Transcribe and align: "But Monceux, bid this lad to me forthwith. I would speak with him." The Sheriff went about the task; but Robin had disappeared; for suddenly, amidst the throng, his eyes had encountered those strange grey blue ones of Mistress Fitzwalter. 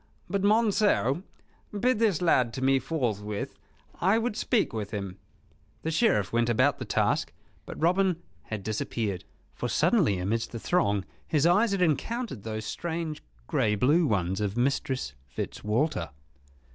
"But 0.27 0.41
Monceux, 0.41 1.21
bid 1.79 1.99
this 1.99 2.23
lad 2.23 2.53
to 2.53 2.63
me 2.63 2.79
forthwith. 2.79 3.53
I 3.99 4.17
would 4.17 4.35
speak 4.35 4.73
with 4.73 4.89
him." 4.89 5.19
The 5.83 5.91
Sheriff 5.91 6.33
went 6.33 6.49
about 6.49 6.79
the 6.79 6.85
task; 6.85 7.31
but 7.67 7.79
Robin 7.79 8.19
had 8.45 8.63
disappeared; 8.63 9.25
for 9.53 9.69
suddenly, 9.69 10.17
amidst 10.17 10.53
the 10.53 10.59
throng, 10.59 11.05
his 11.27 11.45
eyes 11.45 11.71
had 11.71 11.83
encountered 11.83 12.41
those 12.41 12.65
strange 12.65 13.21
grey 13.45 13.75
blue 13.75 14.07
ones 14.07 14.41
of 14.41 14.57
Mistress 14.57 15.13
Fitzwalter. 15.27 16.09